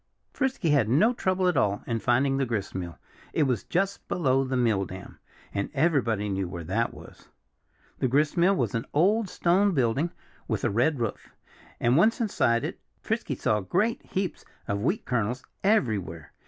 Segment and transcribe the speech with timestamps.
[0.33, 2.97] Frisky had no trouble at all in finding the gristmill.
[3.33, 5.19] It was just below the mill dam.
[5.53, 7.29] And everybody knew where that was.
[7.99, 10.09] The gristmill was an old stone building
[10.47, 11.29] with a red roof.
[11.79, 16.33] And once inside it Frisky saw great heaps of wheat kernels everywhere.